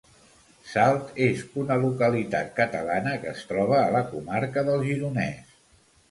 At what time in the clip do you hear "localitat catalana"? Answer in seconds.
1.83-3.13